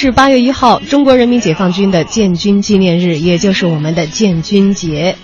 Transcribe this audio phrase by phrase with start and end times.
[0.00, 5.14] 是八月一号，中国人民解放军的建军纪念日，也就是我们的建军节。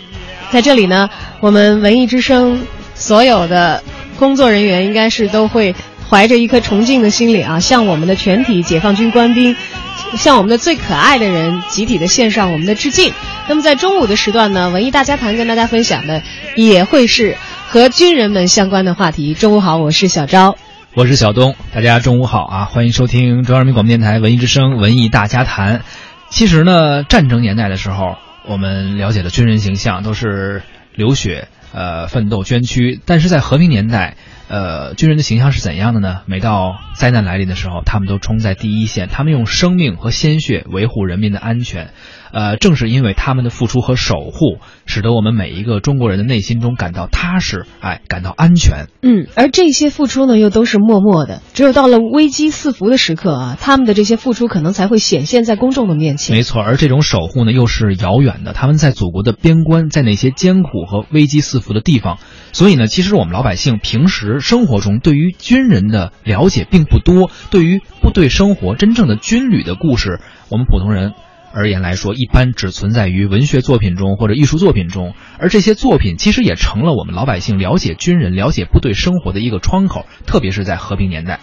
[0.50, 1.08] 在这里呢，
[1.40, 2.60] 我们文艺之声
[2.94, 3.82] 所有的
[4.18, 5.74] 工作人员应该是都会
[6.10, 9.56] 怀着一颗崇敬的心理啊，向我们的全体解放军官兵，
[10.18, 13.11] 向我们的最可爱的人，集体的献上我们的致敬。
[13.48, 16.22] 那么在中午的时段呢，文艺大家谈跟大家分享的
[16.55, 17.34] 也会是
[17.66, 19.33] 和军人们相关的话题。
[19.33, 20.58] 中午好，我是小昭。
[20.97, 22.64] 我是小东，大家中午好啊！
[22.64, 25.83] 欢迎收听中央人民广播电台文艺之声文艺大家谈。
[26.30, 28.16] 其实呢，战争年代的时候，
[28.48, 30.62] 我们了解的军人形象都是
[30.94, 34.17] 流血、呃奋斗、捐躯；但是在和平年代，
[34.48, 36.22] 呃，军人的形象是怎样的呢？
[36.24, 41.91] 每到灾难来临的时候，他们都冲在第一线，他们用生命和鲜血维护人民的安全。
[42.32, 48.86] 呃，正是因为他们的付出和守护，使得我们每一个中国人的内心中感到踏实，哎，感到安全。
[49.02, 56.36] 嗯，而这些付出呢，又都是默默的，只有到了危机四伏的时刻啊，他们的这些付出可能才会显现在公众的面前。
[56.36, 62.18] 没错，而这种守护呢，又是遥远的，他们在祖国的边关，在那些艰苦和危机四伏的地方。
[62.52, 70.20] 所以呢，其实我们老百姓平时生活中对于军人的了解并不多，对于部队生活真正的军旅的故事，
[70.51, 71.12] 我们普通人。
[71.56, 81.40] 而言来说，一般只存在于文学作品中或者艺术作品中，而这些作品其实也成了我们老百姓了解军人、了解部队生活的一个窗口，特别是在和平年代。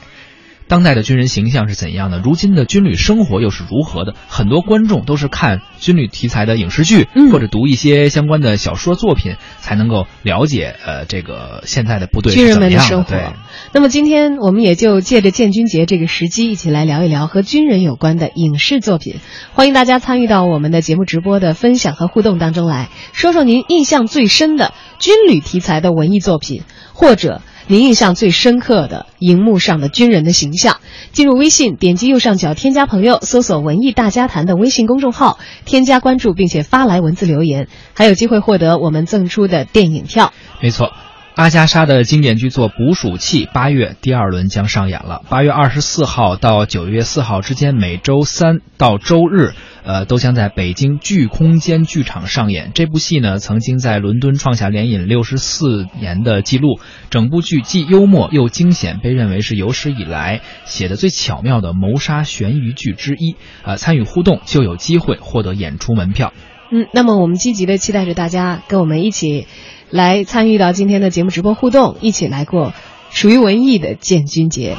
[0.68, 2.20] 当代的军人形象是怎样的？
[2.20, 4.16] 如今的军旅生活又是如何的？
[4.28, 13.34] 很多观众都是看军旅题材的影视剧，或者读一些相关的小说作品，才能够了解呃这个现在的部队军人们的生活。
[13.74, 19.18] 那么今天我们也就借着建军节这个时机，一起来聊一聊和军人有关的影视作品。
[19.54, 26.64] 欢迎大家参与到我们的节目直播的分享和互动当中来，说说您印象最深的军旅题材的文艺作品，
[26.94, 27.42] 或者。
[27.68, 30.78] 您印象最深刻的荧幕上的军人的形象，
[31.14, 40.34] 进入微信，点击右上角添加朋友，搜索“文艺大家谈”的微信公众号，添加关注，并且发来文字留言，还有机会获得我们赠出的电影票。
[40.62, 40.92] 没错，
[41.36, 49.54] 阿加莎的经典剧作《捕鼠器》八月第二轮将上演了，八月二十四号到九月四号之间，每周三到周日。
[49.86, 52.72] 呃，都将在北京剧空间剧场上演。
[52.74, 56.80] 这部戏呢，曾经在伦敦创下连引六十四年的记录。
[57.10, 63.36] 整部剧既幽默又惊险，被认为是有史以来写的最巧妙的谋杀悬疑剧之一。
[63.64, 66.32] 啊，参与互动就有机会获得演出门票。
[66.72, 69.48] 嗯，那么我们积极的期待着大家跟我们一起
[69.94, 72.74] 来参与到今天的节目直播互动，一起来过
[73.12, 74.76] 属于文艺的建军节。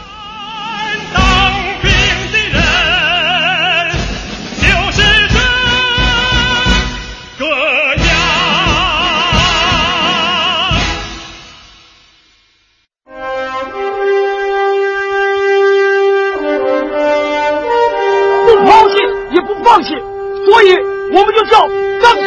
[1.12, 1.88] 当兵
[2.32, 2.58] 的人
[4.58, 5.02] 就是
[7.38, 8.10] 这样，
[18.46, 18.94] 不抛弃
[19.32, 19.90] 也不放弃，
[20.44, 20.74] 所以
[21.12, 21.68] 我们就叫
[22.02, 22.20] 钢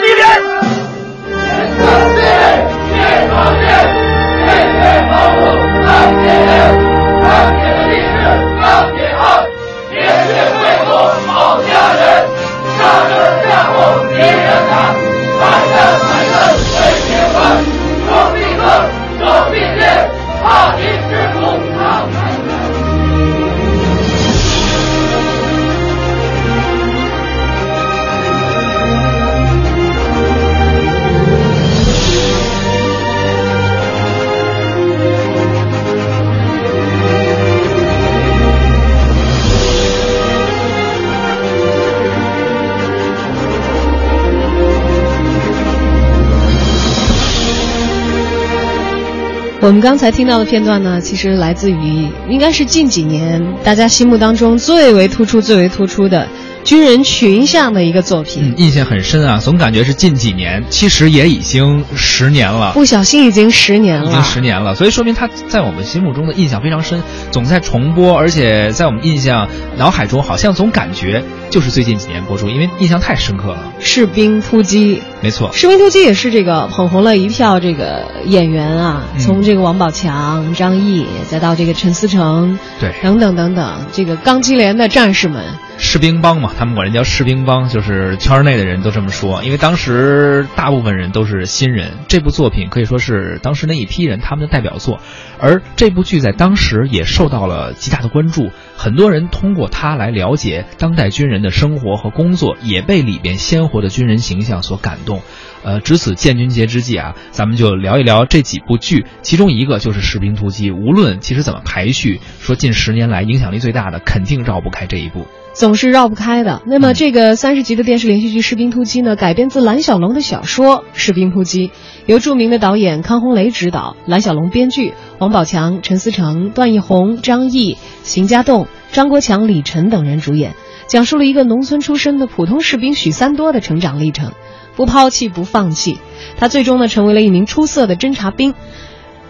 [49.68, 56.26] 我们刚才听到的片段呢，其实来自于应该是近几年大家心目当中最为突出、最为突出的
[56.64, 59.40] 军人群像的一个作品，印象很深啊。
[59.40, 64.74] 总感觉是近几年，其实也已经十年了，不小心已经十年了，已经十年了。
[64.74, 71.22] 所以说明他在我们心目中的印象非常深，总在重播，而且在我们印象脑海中，好像总感觉。
[71.50, 73.74] 就是最近几年播出，因为印象太深刻了。
[73.88, 85.46] 士兵突击，没错，士兵突击也是这个捧红了一票这个演员啊，从这个王宝强、张译，再到这个陈思诚，对，等等等等，这个钢七连的战士们。
[85.80, 89.44] 士兵帮嘛，他们管人叫士兵帮，就是圈内的人都这么说。
[89.44, 95.00] 因为当时大部分人都是新人，这部作品可以说是当时那一批人他们的代表作。
[95.40, 103.77] 而这部剧在当时也受到了极大的关注，很多人通过它来了解当代军人的生活和工作，也被里边鲜活。
[103.82, 105.22] 的军人形象所感动。
[105.64, 110.72] 呃，值此建军节之际啊，咱们就聊一聊这几部剧，其中一个就是《士兵突击》。
[110.76, 115.26] 无论其实怎么排序，说近十年来影响力最大的，肯定绕不开这一部。
[115.54, 116.62] 总是绕不开的。
[116.68, 121.70] 那么，这个三十集的电视连续剧《士兵突击》呢，改编自蓝小龙的小说《士兵突击》，
[122.06, 130.54] 由著名的导演康洪雷执导，蓝小龙编剧，王宝强、陈思诚、段奕宏、张译、邢家栋、张国强、李晨等人主演，
[130.88, 134.32] 讲述了一个农村出身的普通士兵许三多的成长历程。
[134.76, 135.98] 不抛弃，不放弃，
[136.38, 138.54] 他最终呢成为了一名出色的侦察兵。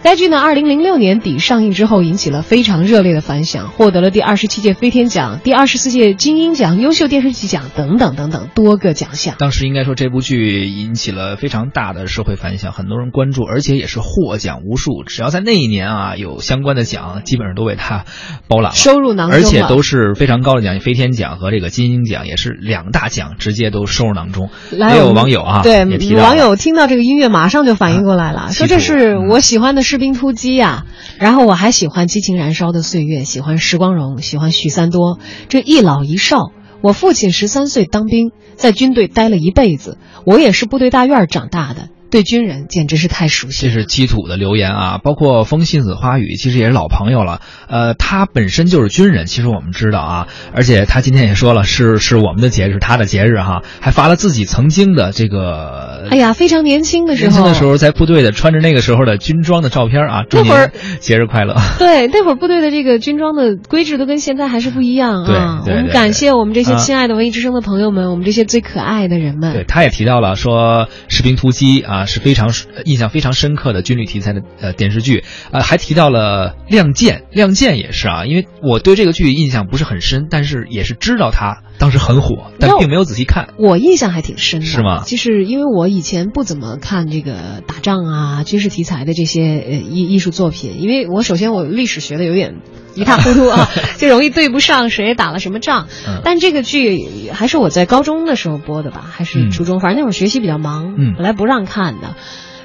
[0.00, 9.34] 该剧呢，二零零六年底上映之后，引起了非常热烈的反响，获得了第二十七届飞天奖、第二十四届金鹰奖、优秀电视剧奖等等等等多个奖项。
[9.38, 15.02] 当时应该说这部剧引起了非常大的社会反响，很多人关注，而且也是获奖无数。
[15.04, 18.04] 只要在那一年啊有相关的奖，基本上都为他
[18.46, 24.48] 包揽了，收入囊中，而且都是非常高的奖，飞天奖和这个金鹰奖也是两大奖，直接都收入囊中。
[24.70, 25.84] 也有网友啊，对
[26.14, 29.87] 网友听到这个音乐，马上就反应过来了，说这是我喜欢的。
[29.88, 30.84] 士兵突击呀，
[31.18, 35.18] 然后我还喜欢激情燃烧的岁月，喜欢石光荣，喜欢许三多。
[35.48, 36.52] 这一老一少，
[36.82, 39.96] 我父亲十三岁当兵，在军队待了一辈子，
[40.26, 41.88] 我也是部队大院长大的。
[42.10, 43.66] 对军人简直是太熟悉。
[43.66, 47.40] 这是基土的留言啊，包括风信子花语，其实也是老朋友了。
[47.68, 60.24] 呃，他本身就是军人，其实我们知道啊，而且他今天也说了，是是我们的节日，他的节日哈，还发了自己曾经的这个，哎呀，非常年轻的时候，年轻的时候在部队的穿着那个时候的军装的照片啊。
[60.30, 61.56] 那会儿节日快乐。
[61.78, 65.62] 对，那会儿部队的这个军装的规制都跟现在还是不一样啊。
[65.64, 69.52] 对我们感谢我们这些亲爱的文艺之声的朋友们，我们这些最可爱的人们。
[69.52, 72.48] 对，他也提到了说士兵突击啊啊是非常。
[72.84, 83.54] 印象非常深刻的军旅题材的呃电视剧，呃还提到了《亮剑》，《亮剑》也是啊，因为我对这个剧印象不是很深，但是也是知道它当时很火，但并没有仔细看。
[83.56, 85.04] 我印象还挺深的，是吗？
[85.06, 92.56] 就是因为我以前不怎么看这个打仗啊、军事题材的这些呃艺艺术作品，因为我首先我历史学的有点
[92.94, 95.86] 一塌糊涂啊， 就容易对不上谁打了什么仗。
[96.24, 102.16] 但这个剧还是我在高中的时候播的吧，还是初中，反正那会儿学习比较忙，本来不让看的。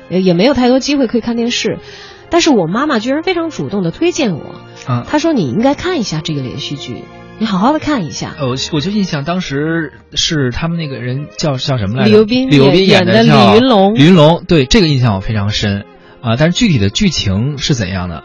[0.09, 1.79] 也没有太多机会可以看电视，
[2.29, 4.55] 但是我妈妈居然非常主动的推荐我，
[4.85, 7.03] 啊，她说你应该看一下这个连续剧，
[7.39, 8.35] 你好好的看一下。
[8.39, 12.09] 呃，我就印象当时是他们那个人叫叫什么来着？
[12.09, 13.95] 李幼斌，李幼斌演的李云龙。
[13.95, 15.85] 李云龙，对这个印象我非常深
[16.21, 18.23] 啊，但是具体的剧情是怎样的？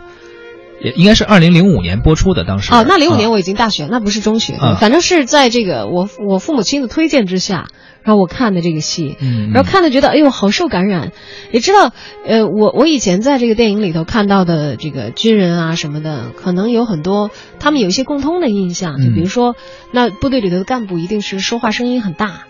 [0.83, 2.73] 也应该是二零零五年播出的，当时。
[2.73, 7.67] 哦，那零五年我已经大学，那不是中学，反正是在这个我我父母亲的推荐之下。
[8.05, 11.13] 然后我看的这个戏，嗯，然后看的觉得哎呦好受感染，
[11.53, 11.93] 也知道，
[12.27, 17.31] 呃，我我以前在这个电影里头看到的这个军人啊什么的，可能有很多
[17.61, 19.57] 他们有一些共通的印象，就比如说，
[19.93, 22.45] 那部队里头的干部一定是说话声音很大，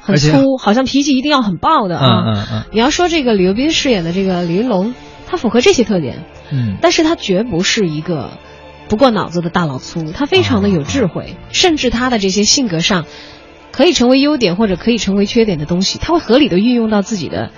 [0.00, 2.24] 很粗，好像脾气一定要很暴的啊。
[2.26, 2.62] 嗯嗯嗯。
[2.72, 4.94] 你要说这个李幼斌饰演的这个李云龙，
[5.26, 8.38] 他符合这些特点，嗯，但是他绝不是一个
[8.88, 13.04] 不过脑子的大老粗，他非常的有智慧，甚至他的这些性格上。
[13.76, 17.50] 可以成为优点或者可以成为缺点的东西，他会合理的运用到自己的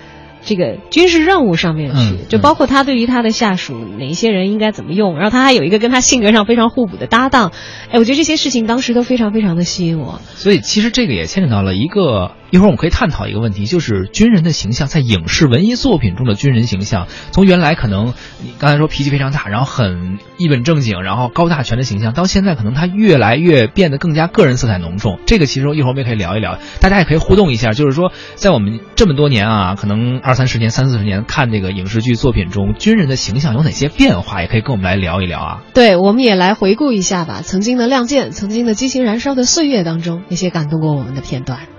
[0.42, 7.52] 这个军事任务上面去，就包括他对于他的下属哪一些人应该怎么用，然后他还有一个跟他性格上非常互补的搭档，
[7.90, 10.22] 哎，我觉得这些事情当时都非常非常的吸引我。
[10.36, 12.30] 所以其实这个也牵扯到了一个。
[12.50, 25.18] 一会儿我们可以探讨一个问题，就是军人的形象在影视文艺作品中的军人形象，从原来可能你刚才说脾气非常大，然后很一本正经，然后高大全的形象，到现在可能他越来越变得更加个人色彩浓重。
[25.26, 35.62] 这个其实一会儿我们也可以聊一聊，大家也可以互动一下，就是说在我们这么多年啊，可能二三十年、三四十年看这个影视剧作品中，军人的形象有哪些变化，也可以跟我们来聊一聊啊。
[35.74, 41.75] 对，我们也来回顾一下吧，曾经的亮剑，曾经的激情燃烧的岁月当中，那些感动过我们的片段。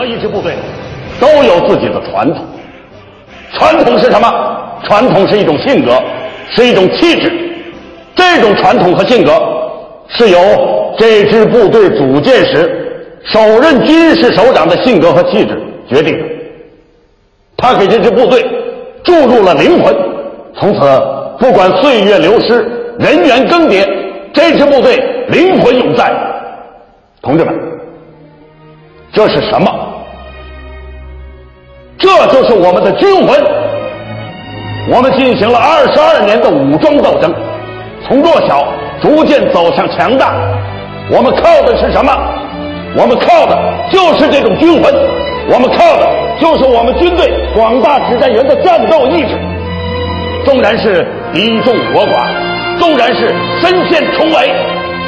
[0.00, 0.54] 何一支部队
[1.20, 2.42] 都有自己的传统，
[3.52, 4.26] 传统是什么？
[4.88, 6.02] 传统是一种性格，
[6.48, 7.30] 是一种气质。
[8.16, 9.30] 这种传统和性格
[10.08, 10.38] 是由
[10.98, 16.24] 这支部队组建时首任军事首长的性格和气质决定的。
[17.58, 18.42] 他给这支部队
[19.04, 19.94] 注入了灵魂，
[20.56, 20.80] 从此
[21.38, 22.66] 不管岁月流失、
[22.98, 23.86] 人员更迭，
[24.32, 24.96] 这支部队
[25.28, 26.10] 灵魂永在。
[27.20, 27.54] 同志们。
[29.12, 29.70] 这是什么？
[31.98, 33.38] 这就是我们的军魂。
[34.88, 37.32] 我们进行了二十二年的武装斗争，
[38.06, 38.66] 从弱小
[39.02, 40.34] 逐渐走向强大。
[41.10, 42.12] 我们靠的是什么？
[42.96, 43.56] 我们靠的
[43.90, 44.92] 就是这种军魂。
[45.52, 46.08] 我们靠的
[46.40, 49.38] 就是我们军队广大指战员的战斗意志。
[50.44, 53.28] 纵然是敌众我寡，纵然是
[53.60, 54.54] 身陷重围，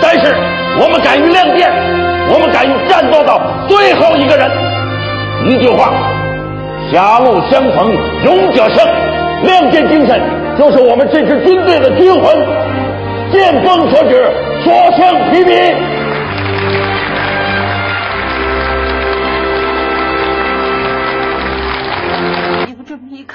[0.01, 0.35] 但是
[0.81, 2.12] 我们敢于亮剑。
[2.33, 4.51] 我们敢于战斗到最后一个人。
[5.45, 5.93] 一句话：
[6.91, 7.93] 狭路相逢
[8.25, 8.87] 勇者胜。
[9.45, 10.21] 亮剑精神
[10.57, 12.73] 就是我们这支军队的军魂。
[13.33, 14.31] 见风所指，
[14.63, 15.75] 所向披靡。
[22.69, 23.35] 有这么一个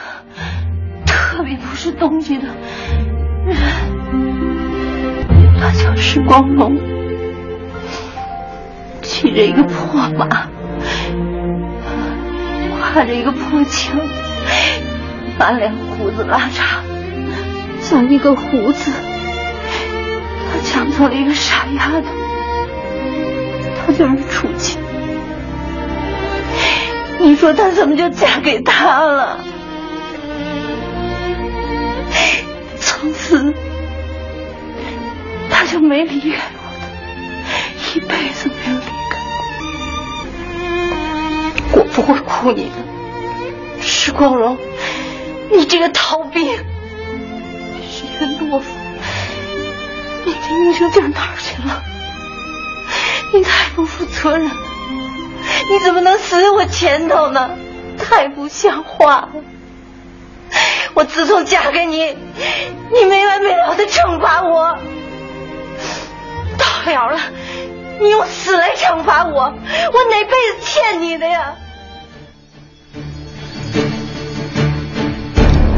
[1.05, 2.43] 特别不是东西的
[3.45, 3.55] 人，
[5.59, 6.77] 他叫时光龙，
[9.19, 10.47] 骑着一个破马，
[12.93, 13.99] 挎着一个破枪，
[15.39, 16.61] 满脸胡子拉碴，
[17.81, 18.91] 像一个胡子。
[20.51, 22.05] 他抢走了一个傻丫头，
[23.87, 24.79] 他就是楚晴。
[27.19, 29.39] 你说他怎么就嫁给他了？
[32.79, 33.51] 从此
[35.49, 36.37] 他就没离开
[41.97, 44.55] 不会哭你的，石光荣，
[45.51, 48.65] 你这个逃兵，你是一个懦夫。
[50.23, 51.81] 你的英雄到哪儿去了？
[53.33, 54.51] 你太不负责任了！
[55.71, 57.49] 你怎么能死在我前头呢？
[57.97, 59.29] 太不像话了！
[60.93, 62.15] 我自从嫁给你，
[62.93, 64.77] 你没完没了的惩罚我，
[66.59, 67.19] 到了了，
[67.99, 71.55] 你用死来惩罚我，我哪辈子欠你的呀？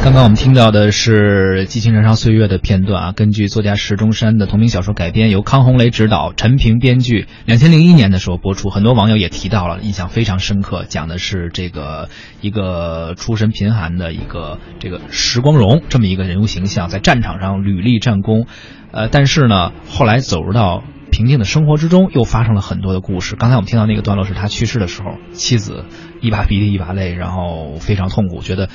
[0.10, 8.72] 刚刚我们听到的是《激情燃烧岁月》的片段啊，根据作家石钟山的同名小说改编，由康洪雷执导，陈平编剧，两千零一年的时候播出。
[8.72, 12.10] 很多网友也提到了，印象非常深刻，讲的是这个
[12.42, 18.48] 一个出身贫寒的一个这个石光荣这么一个人物形象，在战场上屡立战功，
[18.92, 23.36] 呃，但是呢，后来走入到平静的生活之中，又发生了很多的故事。
[23.36, 25.86] 刚才我们听到那个段落是他去世的时候，妻子
[26.20, 28.70] 一把鼻涕一把泪，然后非常痛苦，觉得。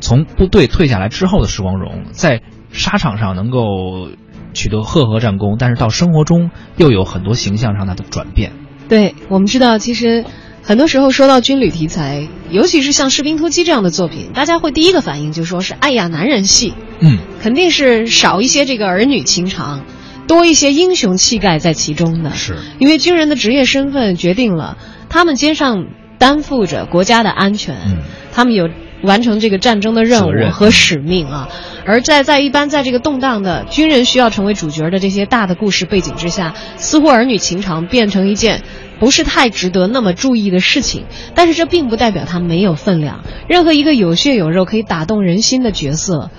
[0.00, 2.42] 从部队退下来之后的时光荣，在
[2.72, 4.08] 沙场上能够
[4.54, 8.52] 取得赫赫战功，但是到生活中又有很多形象上他的转变。
[8.88, 10.24] 对我们知道，其实
[10.62, 19.84] 很多时候说到军旅题材，尤其是像《士兵突击》这样的作品，大家会第一个反应就说是哎呀男人戏，嗯，肯定是少一些这个儿女情长，
[20.26, 22.30] 多一些英雄气概在其中的。
[22.30, 24.76] 是因为军人的职业身份决定了
[25.08, 25.86] 他们肩上
[26.18, 27.98] 担负着国家的安全，嗯，
[28.32, 28.68] 他们有。
[29.02, 31.48] 完成这个战争的任务和使命啊，
[31.86, 38.62] 而在在一般在这个动荡的军人需要成为主角的这些大的故事背景之下，似乎儿女情长变成一件
[38.98, 41.04] 不是太值得那么注意的事情。
[41.34, 43.24] 但是这并不代表它没有分量。
[43.48, 46.30] 任何一个有血有肉可以打动人心的角色。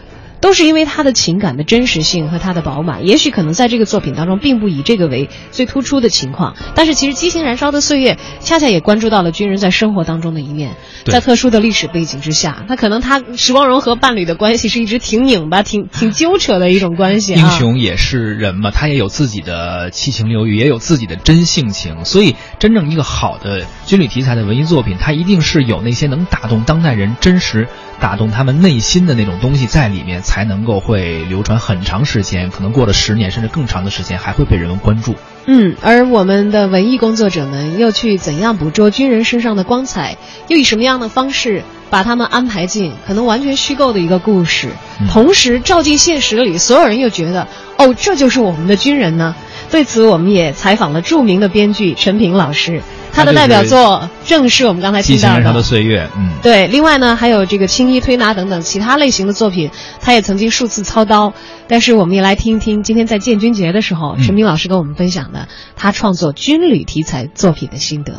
[0.42, 17.34] 都是因为他的情感的真实性和他的饱满，也许可能在这个作品当中并不以这个为最突出的情况，但是其实激情燃烧的岁月恰恰也关注到了军人在生活当中的一面，在特殊的历史背景之下，他可能他时光荣和伴侣的关系是一直挺拧巴、挺挺纠扯的一种关系。
[17.34, 27.68] 英雄也是人嘛，他也有自己的七情六欲，也有自己的真性情，所以真正一个好的军旅题材的文艺作品，它一定是有那些能打动当代人真实。
[28.00, 35.14] 打动他们内心的那种东西在里面，才能够会流传很长时间，可能过了十年甚至更长的时间，还会被人们关注。
[35.46, 40.16] 嗯，而我们的文艺工作者们又去怎样捕捉军人身上的光彩，
[40.48, 44.70] 又以什么样的方式把他们安排进可能完全虚构的一个故事，
[45.10, 49.36] 同时照进现实里，所有人又觉得哦，这就是我们的军人呢？
[49.72, 52.82] 对此，我们也采访了著名的编剧陈平老师。
[53.14, 56.06] 他的代表作正是我们刚才听到的《岁月》。
[56.18, 56.68] 嗯，对。
[56.68, 61.34] 另外呢，还有这个青衣推拿等等其他类型的作品，他也曾经数次操刀。
[61.68, 68.14] 但是，我们也来听一听今天在建军节的时候，陈平老师跟我们分享的他创作军旅题材作品的心得。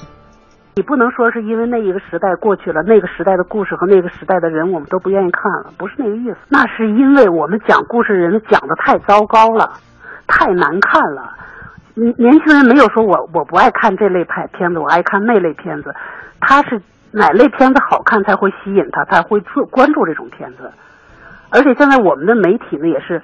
[0.75, 6.37] 你不能说是因为那一个时代过去了，那个时代的故事和那个时代的人我们都不愿意看了，不是那个意思。
[6.49, 9.81] 那是因为我们讲故事人讲的太糟糕了，
[10.27, 11.33] 太难看了。
[11.95, 15.95] 年轻人没有说我我不爱看这类拍片子，我爱看那类片子。
[16.41, 20.73] 他是哪类片子好看才会吸引他，才会注关注这种片子。
[21.53, 23.23] 而且现在我们的媒体呢，也是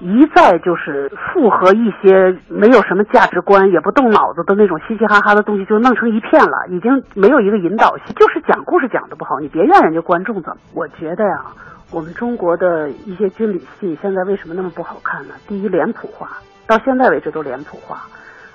[0.00, 6.66] 一再就是附和一些没有什么价值观、也不动脑子的那种嘻嘻哈哈的东西，就弄成一片了。
[6.70, 10.56] 已经没有一个引导性，就是讲故事讲的不好，你别怨人家观众怎么？
[10.72, 11.44] 我觉得呀，
[11.90, 15.34] 我们中国的一些军旅戏现在为什么那么不好看呢？
[15.48, 16.28] 第一，脸谱化。
[16.66, 18.04] 到现在为止都脸谱化，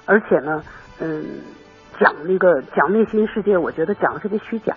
[0.08, 0.64] 而且呢，
[1.00, 1.24] 嗯，
[2.00, 4.74] 讲那个讲内心世界，我觉得讲的特别虚假，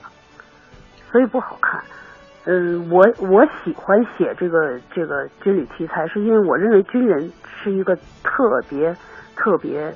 [1.11, 1.81] 所以不好看。
[2.45, 7.95] 嗯，我我喜欢写这个这个军旅题材，是因为我认为军人是一个
[8.25, 8.93] 特别
[9.37, 9.95] 特别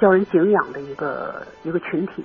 [0.00, 2.24] 叫人敬仰的一个一个群体，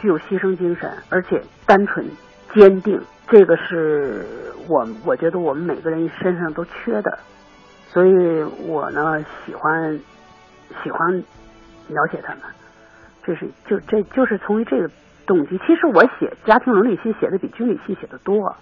[0.00, 2.06] 具有牺牲精神，而且单纯
[2.54, 2.98] 坚定，
[3.28, 4.24] 这个是
[4.68, 7.18] 我我觉得我们每个人身上都缺的，
[7.88, 10.00] 所以我呢喜欢
[10.82, 11.22] 喜欢
[11.88, 12.42] 描写他们，
[13.22, 14.90] 这是就这就是从于这个
[15.26, 15.58] 动机。
[15.66, 18.54] 其实我写家庭伦理戏写的比军旅戏写的多，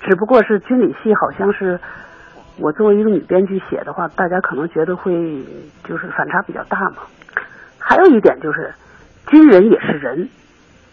[0.00, 1.78] 只不过是军旅戏好像是。
[2.56, 5.12] 我作为一个女编剧写的话，大家可能觉得会
[5.82, 6.98] 就是反差比较大嘛。
[7.80, 8.72] 还有一点就是，
[9.26, 10.28] 军人也是人，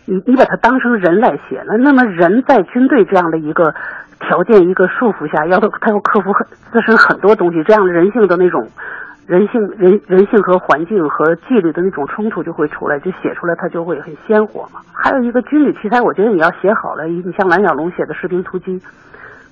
[0.06, 3.76] 你你把他当成人来写，那那么人在军队这样的一个
[4.22, 8.68] 条件、一个束缚下，要他要克服很自身很多东西，这样人性的那种
[9.28, 14.82] 人性人人性和环境和纪律的那种冲突就会出来，就写出来它就会很鲜活嘛。
[14.94, 18.80] 还有一个军旅题材，我觉得你要写好了，你像蓝小龙写的《士兵突击》。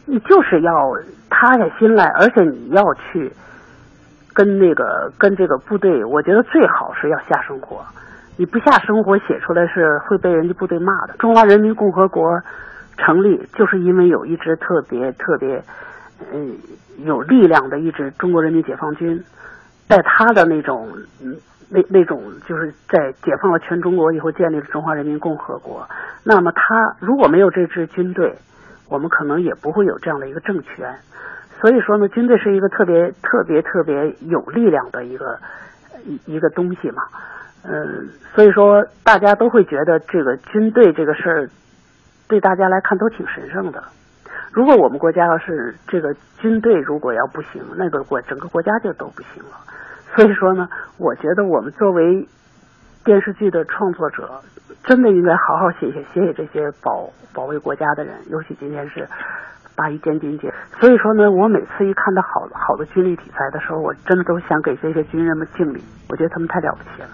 [0.06, 0.92] 你就是要
[1.30, 3.32] 塌下心来，而且你要去
[4.34, 7.86] 跟那个跟这个部队，我觉得最好是要下生活。
[8.36, 11.14] 你不下生活，写出来是会被人家部队骂的。
[11.20, 12.42] 中华人民共和国
[12.98, 15.62] 成立，就是因为有一支特别特别
[16.34, 16.58] 嗯
[17.06, 19.24] 有力量的一支中国人民解放军，
[19.90, 20.88] 在他的那种
[21.70, 25.86] 那那种就是在解放了全中国以后建立了中华人民共和国。
[26.24, 28.36] 那么他如果没有这支军队，
[28.88, 30.96] 我们可能也不会有这样的一个政权，
[31.60, 35.40] 所以说呢，军队是一个特别特别特别有力量的一个
[36.06, 37.04] 一一个东西嘛，
[37.64, 41.50] 嗯，所以说大家都会觉得这个军队这个事儿
[42.28, 43.84] 对大家来看都挺神圣的。
[44.52, 49.58] 如果我们国家要是这个军队如果要不行，那个国整个国家就都不行了。
[50.16, 52.28] 所以说呢，我觉得我们作为
[53.04, 54.42] 电视剧的创作者。
[54.86, 59.08] 真的应该好好写写写写这些保保卫国家的人，尤其今天是
[59.76, 67.10] 八一建军节，所以说呢，我每次一看到好好的军旅题材的时候，我真的都想给这些军人们敬礼，我觉得他们太了不起了。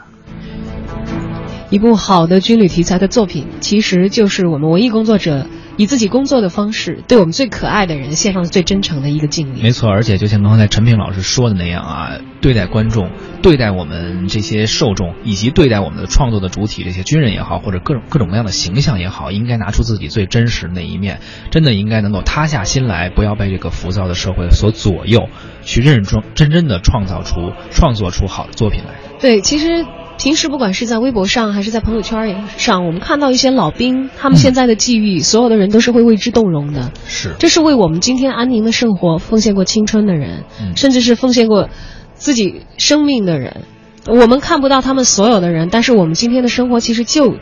[1.71, 5.45] 一部好的军旅题材的作品，其实就是我们文艺工作者。
[5.77, 9.61] 以自己工作的方式，对我们最可爱的人献上最真诚的一个敬礼。
[9.61, 12.11] 没错，而且就像刚才陈平老师说的那样啊，
[12.41, 13.09] 对待观众，
[13.41, 21.19] 对待我们这些受众，以及对待我们的创作的主体，这些军人也好，或者各种各种各样的形象也好，应该拿出自己最真实的那一面，
[21.51, 25.27] 真的应该能够塌下心来，不要被这个浮躁的社会所左右，
[25.63, 28.93] 去认真真真的创造出创作出好的作品来。
[29.19, 29.85] 对，其实。
[30.17, 36.91] 平时不管是在微博上还是在朋友圈上，我们看到一些老兵，他们现在的际遇，所有的人都是会为之动容的。
[37.07, 41.69] 是，这是为我们今天安宁的生活奉献过青春的人，甚至是奉献过
[42.13, 43.63] 自己生命的人。
[44.07, 47.35] 我们看不到他们所有的人，但是我们今天的生活其实就。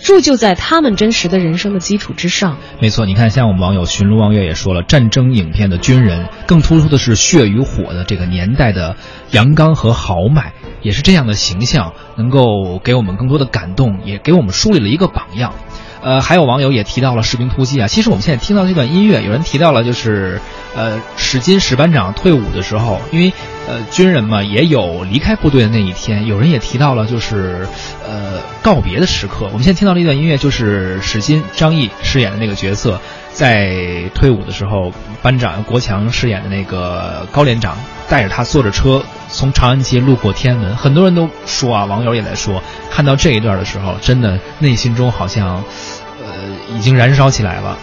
[0.00, 2.58] 铸就在他们真实的人生的基础之上。
[2.82, 8.96] 没错，你看，像我们网友寻路望月也说了，战争影片的军人更突出的是血与火的这个年代的
[9.30, 10.52] 阳刚和豪迈，
[10.84, 15.52] 也是这样的形象能够给我们更多的感动，也给我们树立了一个榜样。
[16.02, 20.38] 呃，还有网友也提到了《士兵突击》啊，其实我们现在听到这段音乐，有人提到了就是，
[20.76, 23.32] 呃，史金史班长退伍的时候，因为
[23.66, 27.66] 呃军人嘛也有离开部队的那一天，有人也提到了就是，
[28.06, 29.46] 呃告别的时刻。
[29.46, 33.00] 我们现在听到这段音乐，就是史金张译饰演的那个角色，
[33.34, 37.76] 在退伍的时候，班长国强饰演的那个高连长
[38.08, 45.62] 带着他坐着车从长安街路过天安门，很多人都说啊，网友也在说，看到这一段的时候，真的内心中好像。
[46.26, 46.30] 呃
[46.74, 47.76] 已经燃烧起来了，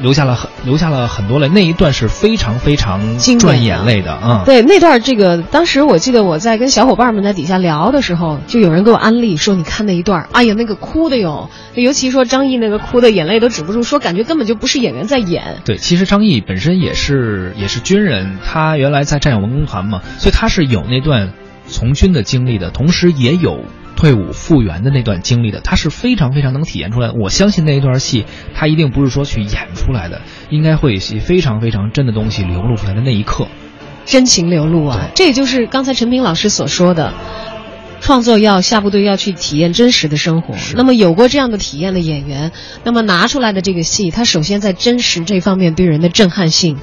[0.00, 1.48] 留下了很留下了很多泪。
[1.48, 21.32] 那一段是非常非常赚眼泪的，嗯，对，那段这个当时我记得我在跟小伙伴们在底下聊的时候，就有人给我安利说：“你看那一段，哎呀，那个哭的哟，尤其说张译那个哭的眼泪都止不住，说感觉根本就不是演员在演。”对，其实张译本身也是也是军人，他原来在战友文工团嘛，所以他是有那段
[21.66, 23.64] 从军的经历的，同时也有。
[23.98, 27.10] 退伍复员的那段经历的，他是非常非常能体现出来。
[27.10, 33.48] 我相信那一段戏，他一定不是说去演出来的，应该会有些非常非常真的东西流露出来的那一刻，
[34.04, 35.08] 真情流露啊！
[35.16, 37.12] 这也就是刚才陈平老师所说的，
[38.00, 40.54] 创作要下部队要去体验真实的生活。
[40.76, 42.52] 那么有过这样的体验的演员，
[42.84, 46.78] 那么拿出来的这个戏，他首先在真实这方面对人的震撼性。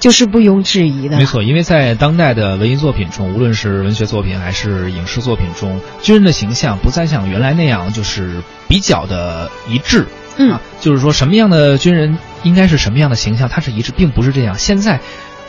[0.00, 10.06] 就是毋庸置疑的，没错，因为在当代的文艺作品中，无论是文学作品还是影视作品中，军人的形象不再像原来那样，就是比较的一致。
[10.36, 14.56] 嗯，就是说什么样的军人应该是什么样的形象，它是一致，并不是这样。
[14.56, 15.00] 现在，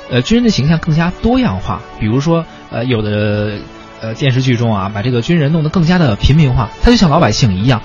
[0.09, 1.79] 呃，军人的形象更加多样化。
[1.99, 3.59] 比如说，呃，有的
[4.01, 7.83] 呃电视剧中啊，把这个军人弄得更加的平民化，他就像老百姓一样，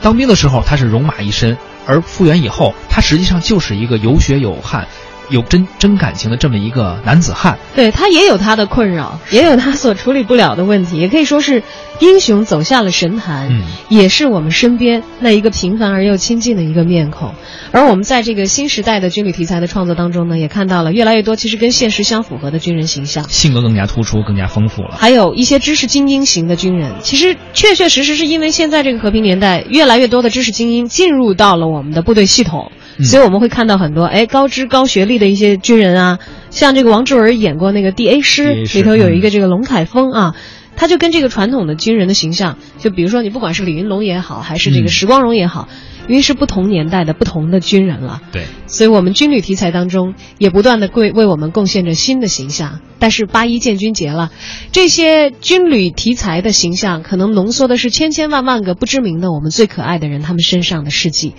[0.00, 4.88] 当兵的时候他是戎马一身，而复员以后，他实际上就是一个有血有汗。
[5.30, 7.58] 有真真感情的这么一个男子汉。
[7.74, 11.62] 对他也有他的困扰，也有他所处理不了的问题，也可以说是
[12.00, 17.34] 英雄走下了神坛，嗯也是我们身边那一个平凡而又亲近的一个面孔。
[17.72, 23.28] 而我们在这个新时代的军旅题材的创作当中呢，也看到了越来越多其实跟现实相符合的军人形象。
[23.28, 24.96] 性格更加突出，更加丰富了。
[24.98, 36.18] 还有一些知识精英型的军人，其实确确实实是因为现在这个和平年代，越来越多的知识精英进入到了我们的部队系统，嗯所以我们会看到很多哎高知高学历的一些军人啊，
[36.50, 40.34] 像这个王志文演过那个《D A 师 DA》师里头有一个这个龙凯峰啊。
[40.80, 45.68] 他就跟这个传统的军人的形象，就比如说你不管是李云龙也好，还是这个嗯时光荣也好，
[46.06, 52.78] 因为是不同年代的不同的军人了，对，所以我们军旅题材当中也不断的为为我们贡献着新的形象。
[53.00, 54.30] 但是八一建军节了，
[54.70, 61.34] 这些军旅题材的形象可能浓缩的是千千万万个不知名的我们最可爱的人他们身上的事迹。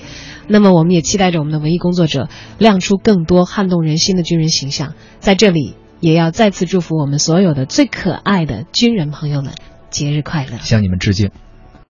[0.49, 4.95] 那么我们也期待着我们的文艺工作者亮出更多撼动人心的军人形象。
[5.19, 9.53] 在这里，也要再次祝福我们所有的最可爱的军人朋友们
[9.91, 10.57] 节日快乐。
[10.61, 11.29] 向你们致敬。